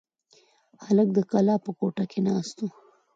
[0.85, 2.67] هلک د کلا په کوټه کې ناست و.